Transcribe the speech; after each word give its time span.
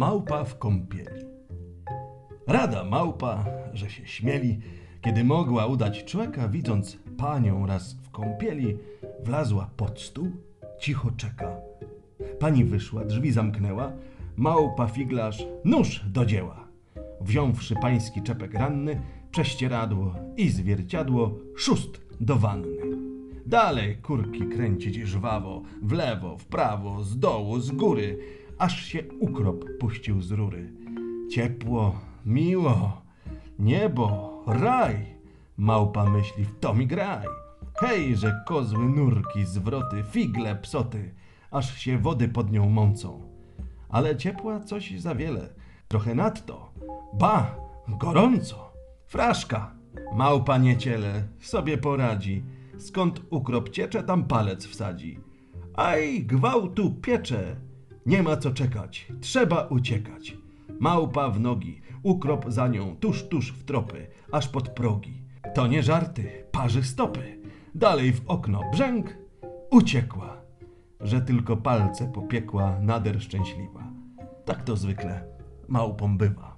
Małpa 0.00 0.44
w 0.44 0.58
kąpieli. 0.58 1.24
Rada 2.46 2.84
małpa, 2.84 3.44
że 3.72 3.90
się 3.90 4.06
śmieli, 4.06 4.58
kiedy 5.02 5.24
mogła 5.24 5.66
udać 5.66 6.04
człeka, 6.04 6.48
widząc 6.48 6.98
panią 7.18 7.66
raz 7.66 7.92
w 7.92 8.10
kąpieli, 8.10 8.76
wlazła 9.24 9.70
pod 9.76 10.00
stół, 10.00 10.30
cicho 10.78 11.10
czeka. 11.10 11.56
Pani 12.38 12.64
wyszła, 12.64 13.04
drzwi 13.04 13.32
zamknęła, 13.32 13.92
małpa 14.36 14.86
figlarz, 14.86 15.46
nóż 15.64 16.04
do 16.06 16.24
dzieła. 16.24 16.68
Wziąwszy 17.20 17.74
pański 17.82 18.22
czepek 18.22 18.54
ranny, 18.54 19.00
prześcieradło 19.30 20.14
i 20.36 20.48
zwierciadło, 20.48 21.38
szóst 21.56 22.00
do 22.20 22.36
wanny. 22.36 22.78
Dalej 23.46 23.96
kurki 23.96 24.46
kręcić 24.46 24.96
żwawo, 24.96 25.62
w 25.82 25.92
lewo, 25.92 26.38
w 26.38 26.44
prawo, 26.44 27.04
z 27.04 27.18
dołu, 27.18 27.60
z 27.60 27.70
góry, 27.70 28.18
aż 28.60 28.84
się 28.84 29.02
ukrop 29.20 29.64
puścił 29.80 30.20
z 30.20 30.30
rury. 30.30 30.72
Ciepło, 31.30 32.00
miło, 32.26 33.02
niebo, 33.58 34.42
raj, 34.46 35.06
małpa 35.56 36.10
myśli, 36.10 36.44
w 36.44 36.58
to 36.58 36.74
mi 36.74 36.86
graj. 36.86 37.26
Hej, 37.74 38.16
że 38.16 38.40
kozły, 38.46 38.88
nurki, 38.88 39.44
zwroty, 39.44 40.04
figle, 40.10 40.56
psoty, 40.56 41.14
aż 41.50 41.78
się 41.78 41.98
wody 41.98 42.28
pod 42.28 42.52
nią 42.52 42.68
mącą. 42.68 43.22
Ale 43.88 44.16
ciepła 44.16 44.60
coś 44.60 45.00
za 45.00 45.14
wiele, 45.14 45.48
trochę 45.88 46.14
nadto, 46.14 46.72
ba, 47.14 47.56
gorąco. 47.88 48.72
Fraszka, 49.06 49.74
małpa 50.16 50.58
nie 50.58 50.76
ciele, 50.76 51.28
sobie 51.40 51.78
poradzi, 51.78 52.44
skąd 52.78 53.22
ukrop 53.30 53.68
ciecze, 53.68 54.02
tam 54.02 54.24
palec 54.24 54.66
wsadzi. 54.66 55.20
Aj, 55.74 56.24
gwałtu 56.24 56.90
piecze, 56.90 57.56
nie 58.06 58.22
ma 58.22 58.36
co 58.36 58.50
czekać, 58.50 59.06
trzeba 59.20 59.66
uciekać. 59.66 60.36
Małpa 60.80 61.30
w 61.30 61.40
nogi, 61.40 61.80
ukrop 62.02 62.44
za 62.48 62.68
nią, 62.68 62.96
tuż, 62.96 63.28
tuż 63.28 63.52
w 63.52 63.64
tropy, 63.64 64.06
aż 64.32 64.48
pod 64.48 64.68
progi. 64.68 65.22
To 65.54 65.66
nie 65.66 65.82
żarty, 65.82 66.44
parzy 66.52 66.82
stopy. 66.82 67.40
Dalej 67.74 68.12
w 68.12 68.22
okno 68.26 68.60
brzęk, 68.72 69.16
uciekła, 69.70 70.36
że 71.00 71.20
tylko 71.20 71.56
palce 71.56 72.12
popiekła 72.12 72.80
nader 72.80 73.22
szczęśliwa. 73.22 73.84
Tak 74.44 74.62
to 74.62 74.76
zwykle 74.76 75.24
małpom 75.68 76.18
bywa. 76.18 76.49